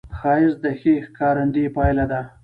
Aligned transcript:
ښایست 0.17 0.57
د 0.63 0.65
ښې 0.79 0.93
ښکارندې 1.07 1.65
پایله 1.75 2.05
ده 2.11 2.21